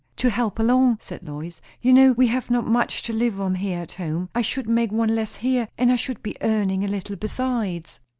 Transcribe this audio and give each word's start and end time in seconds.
"To 0.15 0.31
help 0.31 0.57
along," 0.57 0.97
said 0.99 1.21
Lois. 1.21 1.61
"You 1.79 1.93
know, 1.93 2.13
we 2.13 2.25
have 2.25 2.49
not 2.49 2.65
much 2.65 3.03
to 3.03 3.13
live 3.13 3.39
on 3.39 3.53
here 3.53 3.81
at 3.83 3.91
home. 3.91 4.29
I 4.33 4.41
should 4.41 4.67
make 4.67 4.91
one 4.91 5.13
less 5.13 5.35
here, 5.35 5.67
and 5.77 5.91
I 5.91 5.95
should 5.95 6.23
be 6.23 6.35
earning 6.41 6.83
a 6.83 6.87
little 6.87 7.15
besides." 7.17 7.99